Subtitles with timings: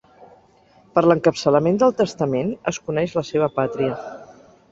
[0.97, 4.01] Per l'encapçalament del testament es coneix la seva pàtria.